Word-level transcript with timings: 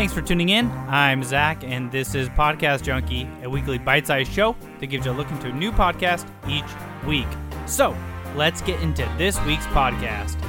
Thanks 0.00 0.14
for 0.14 0.22
tuning 0.22 0.48
in. 0.48 0.70
I'm 0.88 1.22
Zach, 1.22 1.62
and 1.62 1.92
this 1.92 2.14
is 2.14 2.30
Podcast 2.30 2.84
Junkie, 2.84 3.28
a 3.42 3.50
weekly 3.50 3.76
bite 3.76 4.06
sized 4.06 4.32
show 4.32 4.56
that 4.78 4.86
gives 4.86 5.04
you 5.04 5.12
a 5.12 5.18
look 5.18 5.30
into 5.30 5.48
a 5.48 5.52
new 5.52 5.70
podcast 5.70 6.26
each 6.48 6.64
week. 7.06 7.26
So, 7.66 7.94
let's 8.34 8.62
get 8.62 8.80
into 8.80 9.06
this 9.18 9.38
week's 9.44 9.66
podcast. 9.66 10.40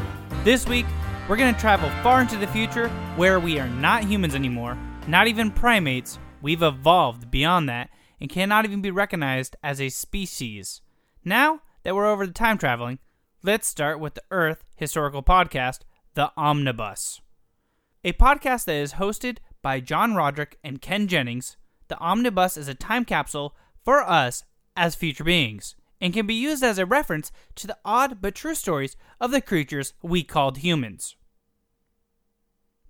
This 0.45 0.66
week, 0.66 0.85
we're 1.27 1.35
going 1.35 1.53
to 1.53 1.59
travel 1.59 1.89
far 2.02 2.21
into 2.21 2.38
the 2.38 2.48
future 2.48 2.88
where 3.17 3.41
we 3.41 3.59
are 3.59 3.67
not 3.67 4.05
humans 4.05 4.35
anymore, 4.35 4.77
not 5.05 5.27
even 5.27 5.52
primates. 5.52 6.18
We've 6.41 6.63
evolved 6.63 7.29
beyond 7.29 7.68
that 7.68 7.89
and 8.21 8.29
cannot 8.29 8.63
even 8.63 8.81
be 8.81 8.89
recognized 8.89 9.58
as 9.61 9.81
a 9.81 9.89
species. 9.89 10.80
Now 11.25 11.59
that 11.83 11.94
we're 11.94 12.08
over 12.08 12.25
the 12.25 12.31
time 12.31 12.58
traveling, 12.58 12.99
let's 13.44 13.67
start 13.67 13.99
with 13.99 14.13
the 14.13 14.23
Earth 14.31 14.63
historical 14.77 15.22
podcast, 15.22 15.80
The 16.13 16.31
Omnibus. 16.38 17.20
A 18.03 18.13
podcast 18.13 18.66
that 18.66 18.77
is 18.77 18.94
hosted 18.94 19.38
by 19.61 19.79
John 19.79 20.15
Roderick 20.15 20.57
and 20.63 20.81
Ken 20.81 21.07
Jennings, 21.07 21.57
The 21.88 21.97
Omnibus 21.99 22.57
is 22.57 22.67
a 22.67 22.73
time 22.73 23.05
capsule 23.05 23.55
for 23.83 24.02
us 24.02 24.43
as 24.75 24.95
future 24.95 25.23
beings 25.23 25.75
and 25.99 26.13
can 26.13 26.25
be 26.25 26.33
used 26.33 26.63
as 26.63 26.79
a 26.79 26.85
reference 26.85 27.31
to 27.55 27.67
the 27.67 27.77
odd 27.85 28.21
but 28.21 28.35
true 28.35 28.55
stories 28.55 28.95
of 29.19 29.31
the 29.31 29.41
creatures 29.41 29.93
we 30.02 30.23
called 30.23 30.59
humans. 30.59 31.16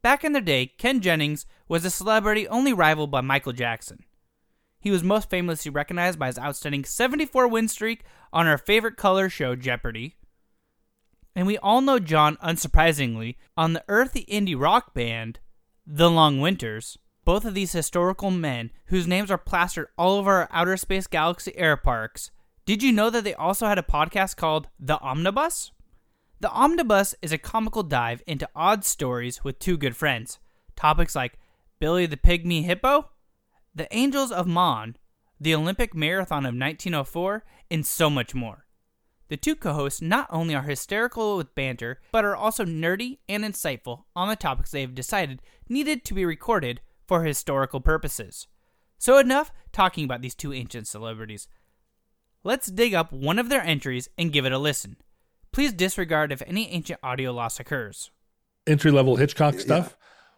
Back 0.02 0.23
in 0.23 0.31
the 0.31 0.41
day, 0.41 0.65
Ken 0.77 1.02
Jennings 1.02 1.45
was 1.67 1.85
a 1.85 1.91
celebrity 1.91 2.48
only 2.48 2.73
rivaled 2.73 3.12
by 3.12 3.21
Michael 3.21 3.53
Jackson. 3.53 4.05
He 4.79 4.90
was 4.90 5.03
most 5.03 5.29
famously 5.29 5.70
recognized 5.70 6.17
by 6.17 6.27
his 6.27 6.40
outstanding 6.40 6.85
74 6.85 7.48
win 7.48 7.67
streak 7.67 8.03
on 8.34 8.48
our 8.48 8.57
favorite 8.57 8.98
color 8.98 9.29
show, 9.29 9.55
Jeopardy! 9.55 10.15
And 11.35 11.46
we 11.46 11.57
all 11.59 11.81
know 11.81 11.99
John, 11.99 12.37
unsurprisingly, 12.37 13.35
on 13.55 13.74
the 13.74 13.84
earthy 13.87 14.26
indie 14.26 14.59
rock 14.59 14.93
band, 14.93 15.40
The 15.93 16.09
Long 16.09 16.39
Winters. 16.39 16.97
Both 17.25 17.43
of 17.43 17.53
these 17.53 17.73
historical 17.73 18.31
men, 18.31 18.71
whose 18.85 19.07
names 19.07 19.29
are 19.29 19.37
plastered 19.37 19.89
all 19.97 20.17
over 20.17 20.31
our 20.31 20.49
outer 20.49 20.77
space 20.77 21.05
galaxy 21.05 21.51
air 21.57 21.75
parks, 21.75 22.31
did 22.65 22.81
you 22.81 22.93
know 22.93 23.09
that 23.09 23.25
they 23.25 23.34
also 23.34 23.67
had 23.67 23.77
a 23.77 23.84
podcast 23.84 24.37
called 24.37 24.69
The 24.79 24.97
Omnibus? 25.01 25.73
The 26.39 26.49
Omnibus 26.49 27.13
is 27.21 27.34
a 27.34 27.37
comical 27.37 27.84
dive 27.84 28.23
into 28.25 28.47
odd 28.55 28.85
stories 28.85 29.43
with 29.43 29.59
two 29.59 29.75
good 29.75 29.93
friends. 29.93 30.39
Topics 30.77 31.13
like 31.13 31.37
Billy 31.81 32.05
the 32.05 32.15
Pygmy 32.15 32.63
Hippo, 32.63 33.09
The 33.75 33.93
Angels 33.93 34.31
of 34.31 34.47
Mons, 34.47 34.95
the 35.41 35.53
Olympic 35.53 35.93
Marathon 35.93 36.45
of 36.45 36.55
1904, 36.55 37.43
and 37.69 37.85
so 37.85 38.09
much 38.09 38.34
more. 38.34 38.65
The 39.32 39.37
two 39.37 39.55
co 39.55 39.71
hosts 39.71 40.01
not 40.01 40.27
only 40.29 40.54
are 40.55 40.63
hysterical 40.63 41.37
with 41.37 41.55
banter, 41.55 42.01
but 42.12 42.26
are 42.26 42.35
also 42.35 42.65
nerdy 42.65 43.20
and 43.29 43.46
insightful 43.46 44.04
on 44.13 44.27
the 44.27 44.35
topics 44.35 44.71
they 44.71 44.82
have 44.82 44.93
decided 44.93 45.41
needed 45.70 46.04
to 46.04 46.13
be 46.13 46.26
recorded 46.26 46.82
for 47.07 47.24
historical 47.24 47.79
purposes. 47.79 48.48
So, 48.98 49.18
enough 49.20 49.54
talking 49.71 50.04
about 50.04 50.21
these 50.21 50.35
two 50.35 50.52
ancient 50.52 50.85
celebrities. 50.90 51.48
Let's 52.43 52.68
dig 52.68 52.93
up 52.93 53.13
one 53.13 53.40
of 53.40 53.48
their 53.48 53.62
entries 53.62 54.09
and 54.18 54.34
give 54.34 54.46
it 54.46 54.52
a 54.52 54.57
listen. 54.57 54.98
Please 55.54 55.71
disregard 55.71 56.34
if 56.34 56.43
any 56.46 56.68
ancient 56.70 56.99
audio 57.02 57.32
loss 57.32 57.57
occurs. 57.57 58.12
Entry 58.68 58.91
level 58.91 59.15
Hitchcock 59.15 59.62
stuff. 59.62 59.96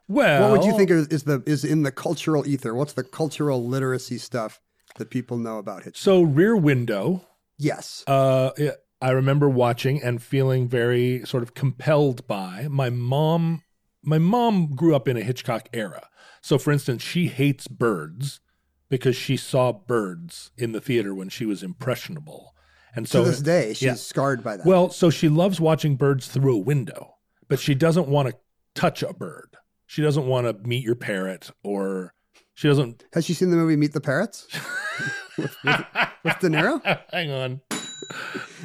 Well, 0.08 0.52
What 0.52 0.60
would 0.60 0.68
you 0.68 0.78
think 0.78 0.92
is, 0.92 1.08
is 1.08 1.24
the 1.24 1.42
is 1.48 1.66
in 1.66 1.82
the 1.82 1.92
cultural 1.92 2.48
ether? 2.48 2.76
What's 2.76 2.94
the 2.94 3.04
cultural 3.04 3.66
literacy 3.68 4.20
stuff 4.20 4.62
that 4.98 5.10
people 5.10 5.40
know 5.40 5.58
about 5.58 5.78
Hitchcock? 5.78 5.98
So, 6.04 6.22
Rear 6.22 6.56
Window. 6.56 7.26
Yes. 7.58 8.04
Uh, 8.06 8.52
it- 8.56 8.83
I 9.04 9.10
remember 9.10 9.50
watching 9.50 10.02
and 10.02 10.24
feeling 10.24 10.70
very 10.70 11.26
sort 11.26 11.44
of 11.44 11.54
compelled 11.54 12.26
by 12.26 12.68
my 12.70 12.90
mom. 12.90 13.64
My 14.02 14.18
mom 14.18 14.76
grew 14.76 14.96
up 14.96 15.10
in 15.10 15.18
a 15.18 15.22
Hitchcock 15.22 15.68
era. 15.74 16.08
So, 16.42 16.58
for 16.58 16.72
instance, 16.72 17.02
she 17.02 17.28
hates 17.28 17.68
birds 17.68 18.40
because 18.88 19.18
she 19.18 19.36
saw 19.36 19.74
birds 19.74 20.52
in 20.58 20.72
the 20.72 20.80
theater 20.80 21.14
when 21.14 21.28
she 21.28 21.46
was 21.46 21.64
impressionable. 21.64 22.56
And 22.96 23.10
so 23.10 23.26
to 23.26 23.30
this 23.30 23.42
day, 23.42 23.74
she's 23.74 23.82
yeah. 23.82 23.94
scarred 23.96 24.42
by 24.42 24.56
that. 24.56 24.66
Well, 24.66 24.90
so 24.90 25.10
she 25.10 25.28
loves 25.28 25.60
watching 25.60 25.98
birds 25.98 26.28
through 26.28 26.56
a 26.56 26.60
window, 26.60 27.16
but 27.50 27.60
she 27.60 27.76
doesn't 27.76 28.08
want 28.08 28.30
to 28.30 28.36
touch 28.74 29.04
a 29.04 29.14
bird. 29.14 29.58
She 29.86 30.02
doesn't 30.02 30.28
want 30.28 30.48
to 30.48 30.66
meet 30.66 30.86
your 30.86 30.96
parrot 30.96 31.52
or 31.62 32.14
she 32.54 32.70
doesn't. 32.70 33.04
Has 33.12 33.26
she 33.26 33.34
seen 33.34 33.52
the 33.52 33.58
movie 33.58 33.76
Meet 33.76 33.92
the 33.92 34.00
Parrots 34.00 34.48
with, 35.38 35.56
with, 35.66 35.86
with 36.24 36.40
De 36.40 36.48
Niro? 36.48 37.02
Hang 37.12 37.32
on. 37.32 37.62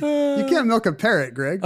You 0.00 0.46
can't 0.48 0.66
milk 0.66 0.86
a 0.86 0.92
parrot, 0.92 1.34
Greg. 1.34 1.62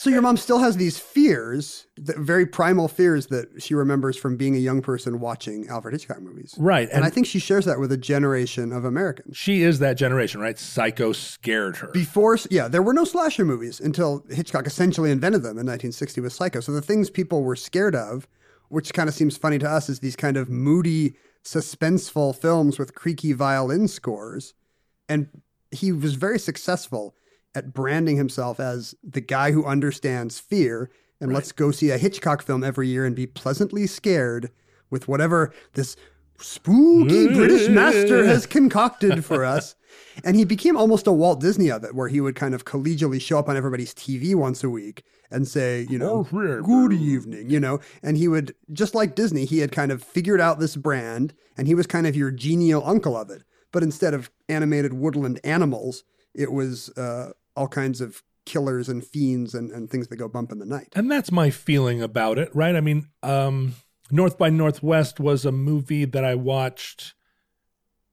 So 0.00 0.08
your 0.08 0.22
mom 0.22 0.38
still 0.38 0.60
has 0.60 0.78
these 0.78 0.98
fears, 0.98 1.84
the 1.98 2.14
very 2.16 2.46
primal 2.46 2.88
fears 2.88 3.26
that 3.26 3.62
she 3.62 3.74
remembers 3.74 4.16
from 4.16 4.38
being 4.38 4.56
a 4.56 4.58
young 4.58 4.80
person 4.80 5.20
watching 5.20 5.68
Alfred 5.68 5.92
Hitchcock 5.92 6.22
movies. 6.22 6.54
Right. 6.56 6.88
And, 6.90 7.04
I 7.04 7.10
think 7.10 7.26
she 7.26 7.38
shares 7.38 7.66
that 7.66 7.78
with 7.78 7.92
a 7.92 7.98
generation 7.98 8.72
of 8.72 8.86
Americans. 8.86 9.36
she 9.36 9.60
is 9.60 9.78
that 9.80 9.98
generation, 9.98 10.40
right? 10.40 10.58
Psycho 10.58 11.12
scared 11.12 11.76
her. 11.76 11.88
Before, 11.88 12.38
yeah, 12.50 12.66
there 12.66 12.80
were 12.80 12.94
no 12.94 13.04
slasher 13.04 13.44
movies 13.44 13.78
until 13.78 14.24
Hitchcock 14.30 14.66
essentially 14.66 15.10
invented 15.10 15.42
them 15.42 15.58
in 15.58 15.66
1960 15.66 16.22
with 16.22 16.32
Psycho. 16.32 16.60
So 16.60 16.72
the 16.72 16.80
things 16.80 17.10
people 17.10 17.42
were 17.42 17.54
scared 17.54 17.94
of, 17.94 18.26
which 18.70 18.94
kind 18.94 19.06
of 19.06 19.14
seems 19.14 19.36
funny 19.36 19.58
to 19.58 19.68
us, 19.68 19.90
is 19.90 20.00
these 20.00 20.16
kind 20.16 20.38
of 20.38 20.48
moody, 20.48 21.12
suspenseful 21.44 22.34
films 22.34 22.78
with 22.78 22.94
creaky 22.94 23.34
violin 23.34 23.86
scores. 23.86 24.54
And 25.10 25.28
he 25.70 25.92
was 25.92 26.14
very 26.14 26.38
successful 26.38 27.14
at 27.54 27.72
branding 27.72 28.16
himself 28.16 28.60
as 28.60 28.94
the 29.02 29.20
guy 29.20 29.52
who 29.52 29.64
understands 29.64 30.38
fear. 30.38 30.90
And 31.20 31.32
let's 31.32 31.52
go 31.52 31.70
see 31.70 31.90
a 31.90 31.98
Hitchcock 31.98 32.42
film 32.42 32.64
every 32.64 32.88
year 32.88 33.04
and 33.04 33.14
be 33.14 33.26
pleasantly 33.26 33.86
scared 33.86 34.50
with 34.88 35.08
whatever 35.08 35.52
this 35.74 35.96
spooky 36.38 37.28
British 37.28 37.68
master 37.68 38.24
has 38.24 38.46
concocted 38.46 39.24
for 39.24 39.44
us. 39.44 39.74
And 40.24 40.36
he 40.36 40.44
became 40.44 40.76
almost 40.76 41.06
a 41.06 41.12
Walt 41.12 41.40
Disney 41.40 41.70
of 41.70 41.82
it, 41.82 41.94
where 41.94 42.08
he 42.08 42.20
would 42.20 42.34
kind 42.36 42.54
of 42.54 42.64
collegially 42.64 43.20
show 43.20 43.38
up 43.38 43.48
on 43.48 43.56
everybody's 43.56 43.94
TV 43.94 44.34
once 44.34 44.62
a 44.62 44.70
week 44.70 45.02
and 45.30 45.48
say, 45.48 45.86
you 45.90 45.98
know, 45.98 46.24
good 46.62 46.92
evening, 46.92 47.50
you 47.50 47.58
know. 47.58 47.80
And 48.02 48.16
he 48.16 48.28
would, 48.28 48.54
just 48.72 48.94
like 48.94 49.14
Disney, 49.14 49.44
he 49.44 49.58
had 49.58 49.72
kind 49.72 49.90
of 49.90 50.02
figured 50.02 50.40
out 50.40 50.58
this 50.58 50.76
brand 50.76 51.34
and 51.56 51.66
he 51.66 51.74
was 51.74 51.86
kind 51.86 52.06
of 52.06 52.16
your 52.16 52.30
genial 52.30 52.82
uncle 52.86 53.16
of 53.16 53.30
it. 53.30 53.42
But 53.72 53.82
instead 53.82 54.14
of 54.14 54.30
animated 54.48 54.92
woodland 54.94 55.40
animals, 55.44 56.04
it 56.34 56.52
was 56.52 56.88
uh, 56.90 57.32
all 57.56 57.68
kinds 57.68 58.00
of 58.00 58.22
killers 58.46 58.88
and 58.88 59.04
fiends 59.04 59.54
and, 59.54 59.70
and 59.70 59.88
things 59.90 60.08
that 60.08 60.16
go 60.16 60.26
bump 60.28 60.50
in 60.50 60.58
the 60.58 60.66
night. 60.66 60.88
and 60.96 61.10
that's 61.10 61.30
my 61.30 61.50
feeling 61.50 62.02
about 62.02 62.38
it, 62.38 62.50
right? 62.54 62.74
I 62.74 62.80
mean, 62.80 63.06
um, 63.22 63.74
North 64.10 64.38
by 64.38 64.50
Northwest 64.50 65.20
was 65.20 65.44
a 65.44 65.52
movie 65.52 66.04
that 66.04 66.24
I 66.24 66.34
watched 66.34 67.14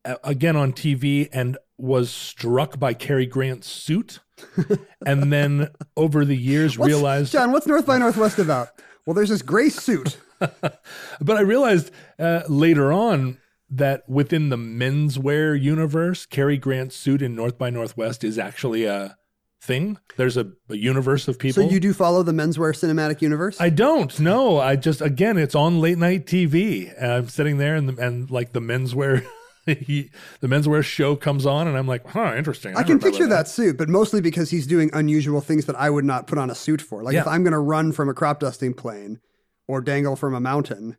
uh, 0.06 0.16
again 0.24 0.56
on 0.56 0.74
TV 0.74 1.28
and 1.34 1.58
was 1.78 2.12
struck 2.12 2.78
by 2.80 2.94
Cary 2.94 3.26
Grant's 3.26 3.68
suit. 3.68 4.20
and 5.06 5.34
then 5.34 5.70
over 5.96 6.24
the 6.24 6.38
years 6.38 6.78
What's- 6.78 6.88
realized 6.94 7.32
John, 7.32 7.52
what's 7.52 7.66
North 7.66 7.88
by 7.88 7.98
Northwest 7.98 8.38
about? 8.38 8.70
Well, 9.06 9.14
there's 9.16 9.30
this 9.30 9.42
gray 9.42 9.70
suit. 9.70 10.18
But 10.40 11.36
I 11.38 11.42
realized 11.42 11.90
uh, 12.20 12.42
later 12.48 12.92
on 12.94 13.40
that 13.70 14.08
within 14.08 14.50
the 14.50 14.58
menswear 14.58 15.60
universe, 15.60 16.26
Cary 16.26 16.58
Grant's 16.58 16.96
suit 16.96 17.22
in 17.22 17.36
North 17.36 17.58
by 17.58 17.70
Northwest 17.70 18.24
is 18.24 18.38
actually 18.40 18.86
a 18.86 19.18
thing. 19.62 19.98
There's 20.16 20.38
a, 20.38 20.52
a 20.70 20.78
universe 20.78 21.28
of 21.28 21.38
people. 21.38 21.64
So 21.64 21.70
you 21.70 21.80
do 21.80 21.94
follow 21.94 22.24
the 22.24 22.32
menswear 22.32 22.72
cinematic 22.74 23.22
universe? 23.22 23.60
I 23.60 23.70
don't 23.70 24.18
No, 24.20 24.60
I 24.60 24.76
just 24.76 25.02
again, 25.02 25.38
it's 25.38 25.56
on 25.56 25.82
late 25.82 25.98
night 25.98 26.26
TV. 26.26 26.94
And 26.98 27.12
I'm 27.12 27.30
sitting 27.30 27.58
there, 27.58 27.76
and 27.76 27.90
the, 27.90 28.06
and 28.06 28.32
like 28.32 28.54
the 28.54 28.62
menswear, 28.62 29.26
he, 29.66 30.12
the 30.40 30.48
menswear 30.48 30.84
show 30.84 31.16
comes 31.16 31.46
on, 31.46 31.68
and 31.68 31.78
I'm 31.78 31.88
like, 31.88 32.08
huh, 32.08 32.36
interesting. 32.36 32.76
I 32.76 32.84
can 32.84 33.00
picture 33.00 33.28
that 33.28 33.48
suit, 33.48 33.78
but 33.78 33.90
mostly 33.90 34.22
because 34.22 34.50
he's 34.50 34.66
doing 34.66 34.90
unusual 34.94 35.42
things 35.42 35.66
that 35.66 35.76
I 35.76 35.90
would 35.90 36.06
not 36.06 36.28
put 36.28 36.38
on 36.38 36.50
a 36.50 36.56
suit 36.56 36.82
for. 36.82 37.04
Like 37.04 37.16
if 37.16 37.28
I'm 37.28 37.44
going 37.44 37.54
to 37.54 37.60
run 37.60 37.92
from 37.92 38.10
a 38.10 38.14
crop 38.14 38.40
dusting 38.40 38.74
plane 38.74 39.20
or 39.68 39.82
dangle 39.82 40.16
from 40.16 40.34
a 40.34 40.40
mountain, 40.40 40.98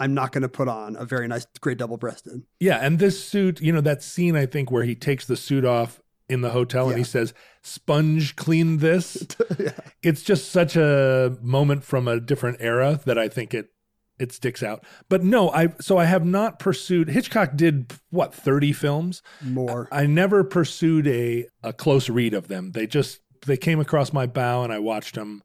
I'm 0.00 0.14
not 0.14 0.32
going 0.32 0.42
to 0.42 0.48
put 0.48 0.66
on 0.66 0.96
a 0.96 1.04
very 1.04 1.28
nice, 1.28 1.46
great 1.60 1.78
double 1.78 1.98
breasted. 1.98 2.42
Yeah, 2.58 2.78
and 2.78 2.98
this 2.98 3.22
suit, 3.22 3.60
you 3.60 3.72
know, 3.72 3.82
that 3.82 4.02
scene 4.02 4.34
I 4.34 4.46
think 4.46 4.70
where 4.70 4.84
he 4.84 4.94
takes 4.94 5.26
the 5.26 5.36
suit 5.36 5.64
off 5.64 6.00
in 6.28 6.40
the 6.40 6.50
hotel 6.50 6.88
and 6.88 6.96
he 6.96 7.04
says, 7.04 7.34
"Sponge 7.62 8.34
clean 8.34 8.78
this." 8.78 9.26
yeah. 9.58 9.72
It's 10.02 10.22
just 10.22 10.50
such 10.50 10.74
a 10.74 11.36
moment 11.42 11.84
from 11.84 12.08
a 12.08 12.18
different 12.18 12.58
era 12.60 13.00
that 13.04 13.18
I 13.18 13.28
think 13.28 13.52
it 13.52 13.70
it 14.18 14.32
sticks 14.32 14.62
out. 14.62 14.84
But 15.08 15.22
no, 15.22 15.50
I 15.50 15.74
so 15.80 15.98
I 15.98 16.04
have 16.04 16.24
not 16.24 16.58
pursued 16.58 17.10
Hitchcock 17.10 17.56
did 17.56 17.92
what, 18.10 18.34
30 18.34 18.72
films? 18.72 19.22
More. 19.42 19.88
I 19.92 20.06
never 20.06 20.44
pursued 20.44 21.06
a 21.06 21.46
a 21.62 21.72
close 21.72 22.08
read 22.08 22.32
of 22.32 22.48
them. 22.48 22.72
They 22.72 22.86
just 22.86 23.20
they 23.46 23.56
came 23.56 23.80
across 23.80 24.12
my 24.12 24.26
bow 24.26 24.62
and 24.62 24.72
I 24.72 24.78
watched 24.78 25.14
them. 25.14 25.42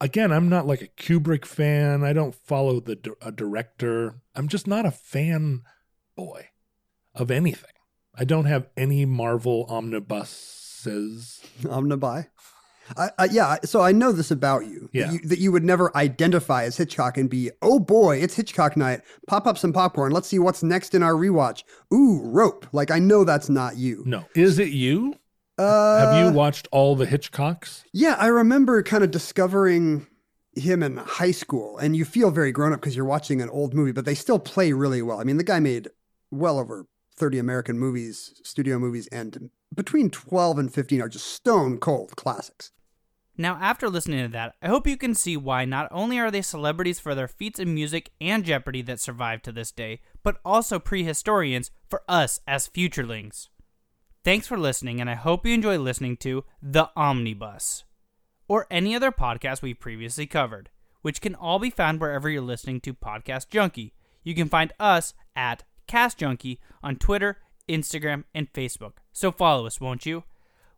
Again, 0.00 0.32
I'm 0.32 0.48
not 0.48 0.66
like 0.66 0.82
a 0.82 0.88
Kubrick 0.88 1.44
fan. 1.44 2.02
I 2.04 2.12
don't 2.12 2.34
follow 2.34 2.80
the 2.80 2.98
a 3.22 3.30
director. 3.32 4.16
I'm 4.34 4.48
just 4.48 4.66
not 4.66 4.84
a 4.86 4.90
fan 4.90 5.62
boy 6.16 6.48
of 7.14 7.30
anything. 7.30 7.70
I 8.16 8.24
don't 8.24 8.44
have 8.46 8.66
any 8.76 9.04
Marvel 9.04 9.66
omnibuses. 9.68 11.40
Omnibuy. 11.62 12.26
Uh, 12.98 13.08
uh, 13.18 13.28
yeah, 13.30 13.56
so 13.64 13.80
I 13.80 13.92
know 13.92 14.12
this 14.12 14.30
about 14.30 14.66
you, 14.66 14.90
Yeah. 14.92 15.06
that 15.06 15.12
you. 15.14 15.18
That 15.20 15.38
you 15.38 15.52
would 15.52 15.64
never 15.64 15.96
identify 15.96 16.64
as 16.64 16.76
Hitchcock 16.76 17.16
and 17.16 17.30
be, 17.30 17.50
oh 17.62 17.78
boy, 17.78 18.18
it's 18.18 18.34
Hitchcock 18.34 18.76
night. 18.76 19.00
Pop 19.26 19.46
up 19.46 19.56
some 19.56 19.72
popcorn. 19.72 20.12
Let's 20.12 20.28
see 20.28 20.38
what's 20.38 20.62
next 20.62 20.94
in 20.94 21.02
our 21.02 21.14
rewatch. 21.14 21.62
Ooh, 21.94 22.20
rope. 22.22 22.66
Like 22.72 22.90
I 22.90 22.98
know 22.98 23.24
that's 23.24 23.48
not 23.48 23.78
you. 23.78 24.02
No. 24.04 24.24
Is 24.36 24.58
it 24.58 24.68
you? 24.68 25.14
Uh, 25.56 25.98
Have 25.98 26.26
you 26.26 26.32
watched 26.32 26.66
all 26.72 26.96
the 26.96 27.06
Hitchcocks? 27.06 27.84
Yeah, 27.92 28.16
I 28.18 28.26
remember 28.26 28.82
kind 28.82 29.04
of 29.04 29.10
discovering 29.10 30.06
him 30.56 30.82
in 30.82 30.96
high 30.96 31.30
school, 31.30 31.78
and 31.78 31.96
you 31.96 32.04
feel 32.04 32.30
very 32.30 32.52
grown 32.52 32.72
up 32.72 32.80
because 32.80 32.96
you're 32.96 33.04
watching 33.04 33.40
an 33.40 33.50
old 33.50 33.74
movie, 33.74 33.92
but 33.92 34.04
they 34.04 34.14
still 34.14 34.38
play 34.38 34.72
really 34.72 35.02
well. 35.02 35.20
I 35.20 35.24
mean, 35.24 35.36
the 35.36 35.44
guy 35.44 35.60
made 35.60 35.88
well 36.30 36.58
over 36.58 36.86
30 37.16 37.38
American 37.38 37.78
movies, 37.78 38.40
studio 38.42 38.78
movies, 38.78 39.06
and 39.08 39.50
between 39.74 40.10
12 40.10 40.58
and 40.58 40.74
15 40.74 41.00
are 41.00 41.08
just 41.08 41.26
stone 41.26 41.78
cold 41.78 42.16
classics. 42.16 42.72
Now, 43.36 43.58
after 43.60 43.88
listening 43.88 44.24
to 44.24 44.32
that, 44.32 44.54
I 44.62 44.68
hope 44.68 44.86
you 44.86 44.96
can 44.96 45.14
see 45.14 45.36
why 45.36 45.64
not 45.64 45.88
only 45.90 46.20
are 46.20 46.30
they 46.30 46.42
celebrities 46.42 47.00
for 47.00 47.16
their 47.16 47.26
feats 47.26 47.58
in 47.58 47.74
music 47.74 48.10
and 48.20 48.44
Jeopardy 48.44 48.80
that 48.82 49.00
survive 49.00 49.42
to 49.42 49.52
this 49.52 49.72
day, 49.72 50.00
but 50.22 50.38
also 50.44 50.78
prehistorians 50.78 51.70
for 51.88 52.02
us 52.08 52.38
as 52.46 52.68
futurelings. 52.68 53.48
Thanks 54.24 54.46
for 54.46 54.56
listening, 54.56 55.02
and 55.02 55.10
I 55.10 55.16
hope 55.16 55.44
you 55.44 55.52
enjoy 55.52 55.76
listening 55.76 56.16
to 56.18 56.44
The 56.62 56.88
Omnibus, 56.96 57.84
or 58.48 58.66
any 58.70 58.96
other 58.96 59.12
podcast 59.12 59.60
we've 59.60 59.78
previously 59.78 60.26
covered, 60.26 60.70
which 61.02 61.20
can 61.20 61.34
all 61.34 61.58
be 61.58 61.68
found 61.68 62.00
wherever 62.00 62.30
you're 62.30 62.40
listening 62.40 62.80
to 62.80 62.94
Podcast 62.94 63.50
Junkie. 63.50 63.92
You 64.22 64.34
can 64.34 64.48
find 64.48 64.72
us 64.80 65.12
at 65.36 65.64
Cast 65.86 66.16
Junkie 66.16 66.58
on 66.82 66.96
Twitter, 66.96 67.36
Instagram, 67.68 68.24
and 68.34 68.50
Facebook. 68.50 68.94
So 69.12 69.30
follow 69.30 69.66
us, 69.66 69.78
won't 69.78 70.06
you? 70.06 70.24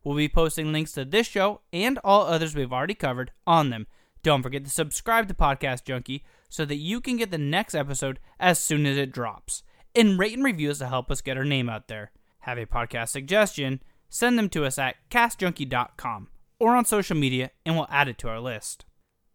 We'll 0.03 0.17
be 0.17 0.27
posting 0.27 0.73
links 0.73 0.91
to 0.93 1.05
this 1.05 1.27
show 1.27 1.61
and 1.71 1.99
all 2.03 2.23
others 2.23 2.53
we've 2.53 2.73
already 2.73 2.95
covered 2.95 3.31
on 3.47 3.69
them. 3.69 3.87
Don't 4.23 4.43
forget 4.43 4.65
to 4.65 4.69
subscribe 4.69 5.29
to 5.29 5.33
Podcast 5.33 5.85
Junkie 5.85 6.25
so 6.49 6.65
that 6.65 6.75
you 6.75 6.99
can 6.99 7.15
get 7.15 7.31
the 7.31 7.37
next 7.37 7.75
episode 7.75 8.19
as 8.41 8.59
soon 8.59 8.85
as 8.85 8.97
it 8.97 9.13
drops. 9.13 9.63
And 9.95 10.19
rate 10.19 10.33
and 10.33 10.43
review 10.43 10.69
us 10.69 10.79
to 10.79 10.87
help 10.87 11.09
us 11.09 11.21
get 11.21 11.37
our 11.37 11.45
name 11.45 11.69
out 11.69 11.87
there. 11.87 12.11
Have 12.47 12.57
a 12.57 12.65
podcast 12.65 13.09
suggestion? 13.09 13.81
Send 14.07 14.39
them 14.39 14.47
to 14.49 14.63
us 14.63 14.79
at 14.79 14.95
castjunkie.com 15.09 16.29
or 16.61 16.77
on 16.77 16.85
social 16.85 17.17
media 17.17 17.51
and 17.65 17.75
we'll 17.75 17.89
add 17.91 18.07
it 18.07 18.17
to 18.19 18.29
our 18.29 18.39
list. 18.39 18.85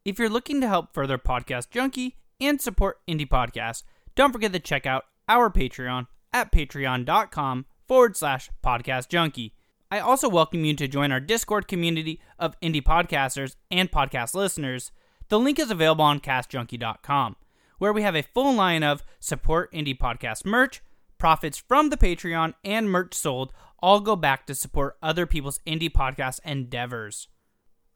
If 0.03 0.19
you're 0.19 0.31
looking 0.31 0.63
to 0.63 0.67
help 0.67 0.95
further 0.95 1.19
Podcast 1.19 1.69
Junkie 1.69 2.17
and 2.41 2.59
support 2.59 3.01
indie 3.07 3.29
podcasts, 3.29 3.83
don't 4.15 4.33
forget 4.33 4.55
to 4.55 4.59
check 4.59 4.87
out 4.87 5.05
our 5.29 5.51
Patreon 5.51 6.07
at 6.33 6.51
patreon.com 6.53 7.67
forward 7.87 8.17
slash 8.17 8.49
podcast 8.65 9.09
junkie. 9.09 9.55
I 9.91 10.01
also 10.01 10.27
welcome 10.27 10.65
you 10.65 10.75
to 10.75 10.89
join 10.89 11.13
our 11.13 11.21
Discord 11.21 11.69
community 11.69 12.19
of 12.39 12.59
indie 12.61 12.83
podcasters 12.83 13.57
and 13.71 13.91
podcast 13.91 14.35
listeners. 14.35 14.91
The 15.29 15.39
link 15.39 15.59
is 15.59 15.71
available 15.71 16.07
on 16.07 16.21
castjunkie.com, 16.21 17.37
where 17.77 17.93
we 17.93 18.01
have 18.01 18.17
a 18.17 18.23
full 18.23 18.55
line 18.55 18.83
of 18.83 19.05
support 19.21 19.71
indie 19.71 19.97
podcast 19.97 20.47
merch, 20.47 20.81
profits 21.23 21.57
from 21.57 21.89
the 21.89 21.97
Patreon, 21.97 22.53
and 22.65 22.91
merch 22.91 23.15
sold 23.15 23.53
all 23.79 24.01
go 24.01 24.17
back 24.17 24.45
to 24.45 24.57
support 24.57 24.97
other 25.01 25.25
people's 25.25 25.61
indie 25.65 25.89
podcast 25.89 26.41
endeavors. 26.45 27.29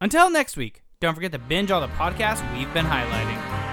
Until 0.00 0.30
next 0.30 0.56
week, 0.56 0.84
don't 1.00 1.16
forget 1.16 1.32
to 1.32 1.38
binge 1.40 1.72
all 1.72 1.80
the 1.80 1.88
podcasts 1.88 2.40
we've 2.56 2.72
been 2.72 2.86
highlighting. 2.86 3.65